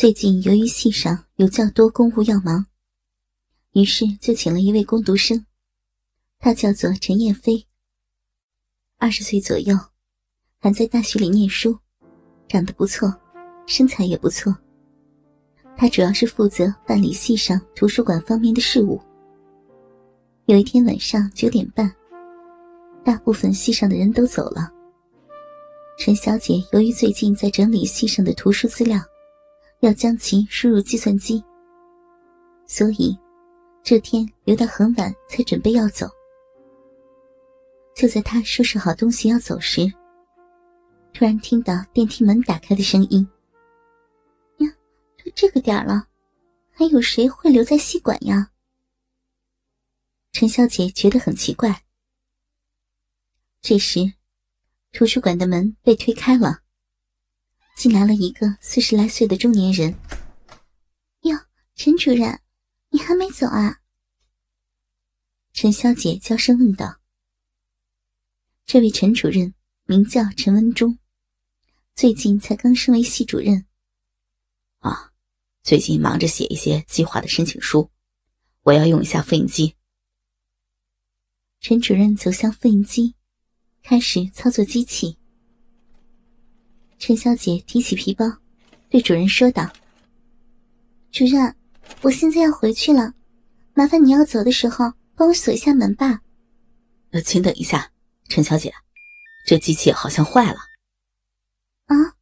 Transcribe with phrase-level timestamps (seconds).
[0.00, 2.64] 最近由于系上有较多公务要忙，
[3.72, 5.44] 于是就请了一位工读生，
[6.38, 7.66] 他叫做陈燕飞。
[8.96, 9.76] 二十岁左右，
[10.58, 11.78] 还在大学里念书，
[12.48, 13.14] 长得不错，
[13.66, 14.56] 身材也不错。
[15.76, 18.98] 他主要是负责办理系上图书馆方面的事务。
[20.46, 21.94] 有一天晚上九点半，
[23.04, 24.72] 大部分系上的人都走了。
[25.98, 28.98] 陈小姐由于最近在整理系上的图书资料。
[29.80, 31.42] 要将其输入计算机，
[32.66, 33.18] 所以
[33.82, 36.06] 这天留到很晚才准备要走。
[37.94, 39.90] 就在他收拾好东西要走时，
[41.12, 43.26] 突然听到电梯门打开的声音。
[44.58, 44.68] 呀，
[45.22, 46.06] 都这个点了，
[46.70, 48.50] 还有谁会留在戏馆呀？
[50.32, 51.82] 陈小姐觉得很奇怪。
[53.60, 54.12] 这时，
[54.92, 56.59] 图书馆的门被推开了。
[57.80, 59.94] 进来了一个四十来岁的中年人。
[61.22, 61.34] 哟，
[61.74, 62.38] 陈主任，
[62.90, 63.80] 你还没走啊？
[65.54, 67.00] 陈小姐娇声问道。
[68.66, 70.98] 这位陈主任名叫陈文忠，
[71.94, 73.64] 最近才刚升为系主任。
[74.80, 75.14] 啊，
[75.62, 77.90] 最近忙着写一些计划的申请书，
[78.60, 79.74] 我要用一下复印机。
[81.60, 83.14] 陈主任走向复印机，
[83.82, 85.16] 开始操作机器。
[87.10, 88.24] 陈小姐提起皮包，
[88.88, 89.68] 对主任说道
[91.10, 91.56] ：“主任，
[92.02, 93.14] 我现在要回去了，
[93.74, 96.20] 麻烦你要走的时候帮我锁一下门吧。
[97.10, 97.90] ”“呃，请等一下，
[98.28, 98.72] 陈小姐，
[99.44, 100.60] 这机器好像坏了。
[101.90, 102.14] ”“啊，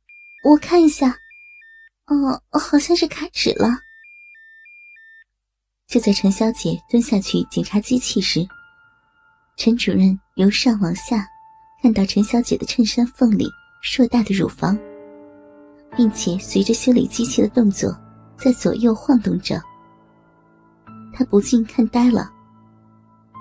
[0.44, 1.18] 我看一下。
[2.06, 3.68] 哦，好像是卡纸了。”
[5.86, 8.48] 就在陈小姐蹲下去检查机器时，
[9.58, 11.28] 陈主任由上往下
[11.82, 13.46] 看到陈小姐的衬衫缝里。
[13.80, 14.78] 硕大的乳房，
[15.96, 17.96] 并且随着修理机器的动作，
[18.36, 19.60] 在左右晃动着。
[21.12, 22.30] 他不禁看呆了，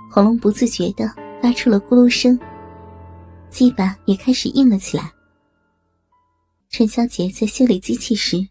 [0.10, 2.40] 喉咙不自觉的发出了咕噜声，
[3.50, 5.12] 鸡巴也开始硬了起来。
[6.70, 8.48] 陈小姐在修理机器时，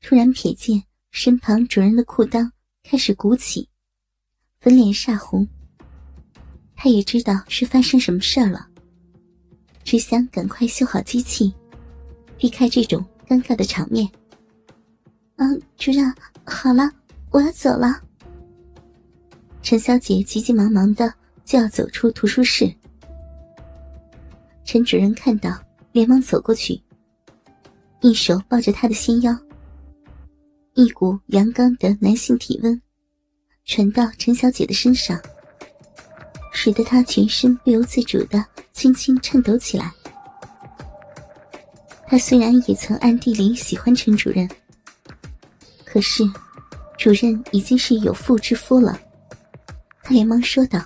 [0.00, 2.50] 突然瞥见身旁主人的裤裆
[2.82, 3.68] 开始鼓起，
[4.60, 5.46] 粉脸煞红。
[6.74, 8.69] 她也知道是发生什么事了。
[9.82, 11.52] 只想赶快修好机器，
[12.36, 14.08] 避开这种尴尬的场面。
[15.36, 16.14] 嗯，主任，
[16.44, 16.90] 好了，
[17.30, 18.00] 我要走了。
[19.62, 21.12] 陈小姐急急忙忙的
[21.44, 22.72] 就要走出图书室。
[24.64, 25.58] 陈主任看到，
[25.92, 26.80] 连忙走过去，
[28.00, 29.36] 一手抱着她的纤腰，
[30.74, 32.80] 一股阳刚的男性体温
[33.64, 35.20] 传到陈小姐的身上，
[36.52, 38.44] 使得他全身不由自主的。
[38.72, 39.92] 轻轻颤抖起来。
[42.06, 44.48] 他虽然也曾暗地里喜欢陈主任，
[45.84, 46.24] 可是
[46.96, 48.98] 主任已经是有妇之夫了。
[50.02, 50.82] 他连忙说道：“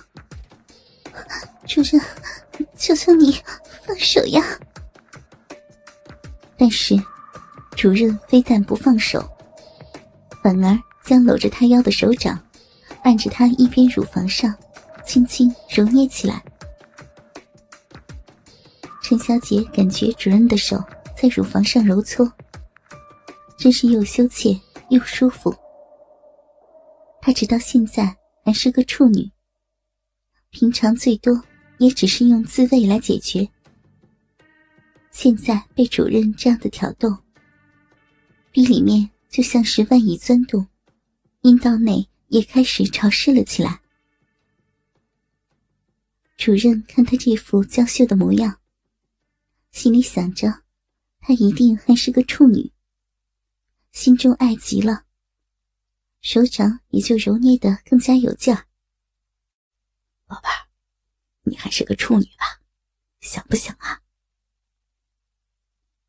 [1.65, 2.01] 主任，
[2.75, 3.37] 求求你
[3.85, 4.43] 放手呀！”
[6.57, 7.01] 但是
[7.77, 9.25] 主任非但不放手，
[10.43, 12.37] 反而将搂着他腰的手掌
[13.03, 14.53] 按着他一边乳房上，
[15.05, 16.43] 轻轻揉捏起来。
[19.01, 20.83] 陈小姐感觉主任的手
[21.15, 22.29] 在乳房上揉搓，
[23.57, 25.55] 真是又羞怯又舒服。
[27.21, 29.29] 她直到现在还是个处女，
[30.49, 31.39] 平常最多
[31.77, 33.47] 也只是用自慰来解决。
[35.11, 37.15] 现在被主任这样的挑逗，
[38.51, 40.67] 鼻里面就像是万蚁钻洞，
[41.41, 43.79] 阴道内也开始潮湿了起来。
[46.37, 48.59] 主任看她这副娇羞的模样。
[49.71, 50.63] 心里想着，
[51.19, 52.71] 她一定还是个处女，
[53.91, 55.05] 心中爱极了，
[56.21, 58.67] 手掌也就揉捏得更加有劲儿。
[60.25, 60.67] 宝贝儿，
[61.43, 62.61] 你还是个处女吧？
[63.21, 64.01] 想不想啊？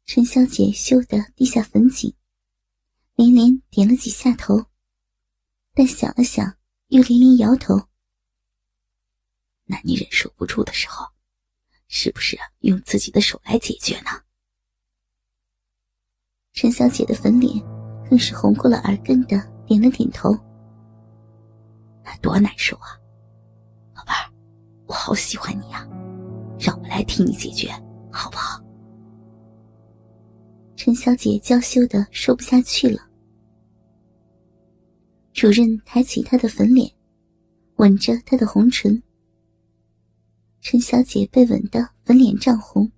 [0.04, 2.15] 陈小姐羞得低下粉颈，
[3.16, 4.66] 连连点了几下头，
[5.74, 6.56] 但想了想，
[6.89, 7.89] 又连连摇头。
[9.66, 11.07] 那你忍受不住的时候。
[11.89, 14.10] 是不是用自己的手来解决呢？
[16.53, 17.63] 陈小姐的粉脸
[18.10, 20.36] 更是红过了耳根的，点了点头。
[22.03, 22.98] 那多难受啊，
[23.95, 24.33] 宝贝儿，
[24.86, 25.86] 我好喜欢你呀，
[26.59, 27.71] 让我来替你解决，
[28.10, 28.60] 好不好？
[30.74, 33.01] 陈小姐娇羞的说不下去了。
[35.33, 36.92] 主任抬起她的粉脸，
[37.77, 39.01] 吻着她的红唇。
[40.68, 42.91] 陈小姐被吻得粉脸涨红，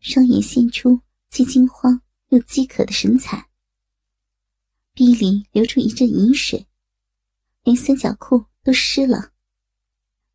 [0.00, 0.98] 双眼现出
[1.28, 2.00] 既惊慌
[2.30, 3.50] 又饥渴的神采。
[4.94, 6.66] 鼻里流出一阵淫水，
[7.64, 9.34] 连三角裤都湿了。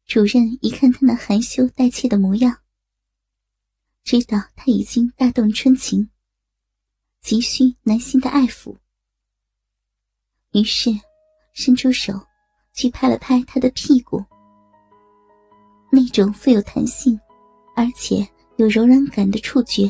[0.05, 2.61] 主任一看她那含羞带怯的模样，
[4.03, 6.11] 知道她已经大动春情，
[7.21, 8.77] 急需男性的爱抚，
[10.51, 10.91] 于是
[11.55, 12.13] 伸出手
[12.71, 14.23] 去拍了拍她的屁股。
[15.95, 17.19] 那种富有弹性，
[17.75, 19.87] 而且有柔软感的触觉，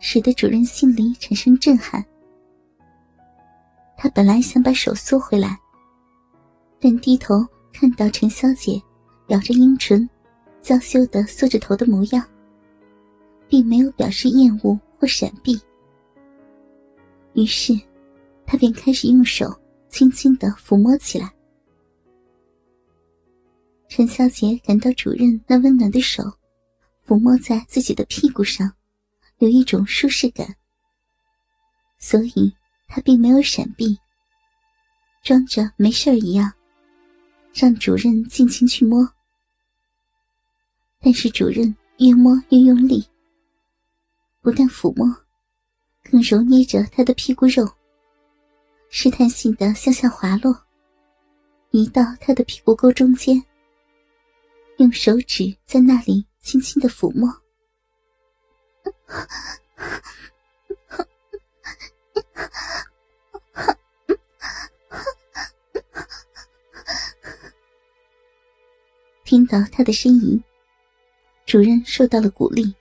[0.00, 2.04] 使得主任心里产生震撼。
[3.96, 5.56] 他本来想把手缩回来，
[6.80, 8.82] 但低头看到陈小姐。
[9.28, 10.10] 咬着阴唇，
[10.60, 12.20] 娇羞的缩着头的模样，
[13.46, 15.56] 并没有表示厌恶或闪避。
[17.34, 17.72] 于是，
[18.44, 19.56] 他便开始用手
[19.88, 21.32] 轻轻的抚摸起来。
[23.90, 26.22] 陈小姐感到主任那温暖的手
[27.04, 28.72] 抚摸在自己的屁股上，
[29.38, 30.54] 有一种舒适感，
[31.98, 32.54] 所以
[32.86, 33.98] 她并没有闪避，
[35.24, 36.52] 装着没事一样，
[37.52, 39.12] 让主任尽情去摸。
[41.00, 43.04] 但是主任越摸越用力，
[44.40, 45.04] 不但抚摸，
[46.08, 47.68] 更揉捏着他的屁股肉，
[48.88, 50.56] 试探性的向下滑落，
[51.72, 53.42] 移到他的屁股沟中间，
[54.80, 57.28] 用手指在那里轻轻的抚摸。
[69.22, 70.42] 听到他的呻吟。
[71.44, 72.74] 主任受到了鼓励，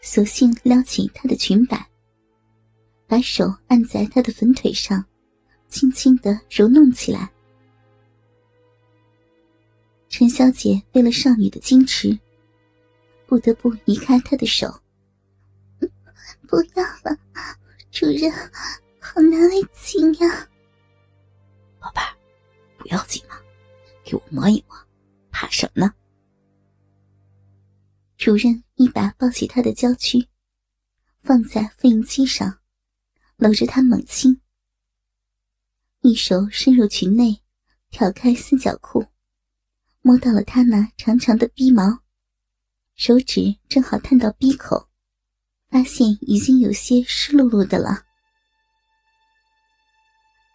[0.00, 1.86] 索性撩起她的裙摆，
[3.06, 5.04] 把手按在她的粉腿上，
[5.68, 7.30] 轻轻的揉弄起来。
[10.12, 12.16] 陈小姐为了少女的矜持，
[13.26, 14.68] 不得不移开他的手。
[16.46, 17.18] 不要了，
[17.90, 18.30] 主任，
[19.00, 20.46] 好难为情呀。
[21.80, 22.14] 宝贝儿，
[22.76, 23.40] 不要紧嘛，
[24.04, 24.76] 给我摸一摸，
[25.30, 25.94] 怕什么呢？
[28.18, 30.28] 主任一把抱起她的娇躯，
[31.22, 32.58] 放在复印机上，
[33.36, 34.38] 搂着她猛亲。
[36.02, 37.40] 一手伸入裙内，
[37.88, 39.06] 挑开三角裤，
[40.02, 42.00] 摸到了她那长长的鼻毛，
[42.96, 44.88] 手指正好探到鼻口，
[45.70, 48.04] 发现已经有些湿漉漉的了。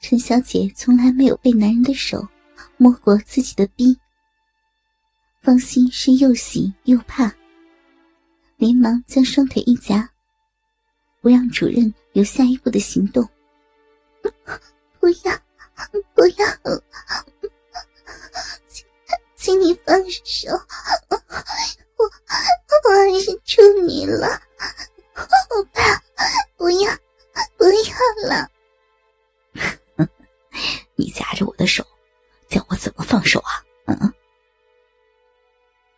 [0.02, 2.28] 陈小姐从来没有被男人的手
[2.78, 3.98] 摸过自己的逼，
[5.42, 7.34] 芳心是又喜又怕。
[8.58, 10.10] 连忙将双腿一夹，
[11.22, 13.28] 不让主任有下一步的行动。
[15.00, 15.32] 不要，
[16.14, 16.46] 不要，
[19.48, 20.50] 请你放手，
[21.08, 21.16] 我，
[22.04, 24.28] 我还是处女了，
[25.16, 26.04] 我怕，
[26.58, 26.92] 不要，
[27.56, 28.52] 不要了。
[30.98, 31.82] 你夹着我的手，
[32.50, 33.64] 叫我怎么放手啊？
[33.86, 34.14] 嗯。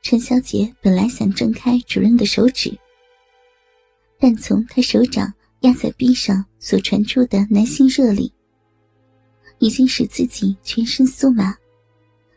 [0.04, 2.78] 陈小姐本来想挣开主任的手指，
[4.20, 8.32] 但从他手掌压在臂上所传出的男性热力，
[9.58, 11.58] 已经使自己全身酥麻，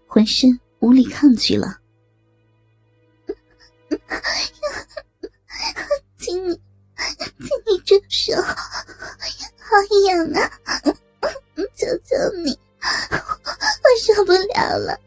[0.06, 1.80] 浑身无力抗拒了。
[6.18, 6.60] 请你，
[7.38, 8.34] 请你住手！
[8.42, 8.56] 好
[10.08, 10.50] 痒啊！
[11.76, 14.98] 求求你，我受不了了！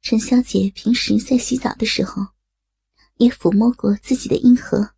[0.00, 2.28] 陈小姐平时在洗澡的时候，
[3.16, 4.94] 也抚摸过自己的阴核，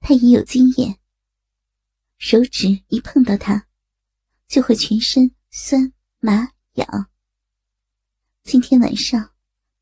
[0.00, 0.98] 她已有经验。
[2.18, 3.65] 手指一碰到它，
[4.48, 7.08] 就会全身酸麻痒。
[8.44, 9.30] 今天晚上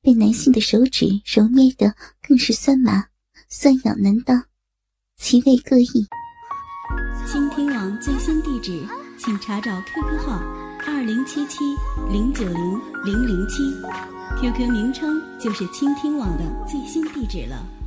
[0.01, 1.95] 被男性的手指揉捏的
[2.27, 3.09] 更是酸麻、
[3.49, 4.45] 酸痒难当，
[5.17, 6.07] 其味各异。
[7.27, 8.87] 倾听网最新地址，
[9.19, 10.39] 请查找 QQ 号
[10.87, 11.59] 二零七七
[12.11, 13.63] 零九零零零七。
[14.41, 17.84] QQ 名称就是倾听网的最新地址了。